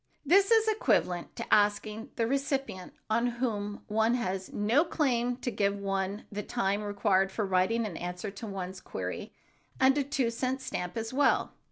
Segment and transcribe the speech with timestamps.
[0.25, 5.77] This is equivalent to asking the recipient on whom one has no claim to give
[5.77, 9.31] one the time required for writing an answer to one's query,
[9.79, 11.53] and a two cent stamp as well.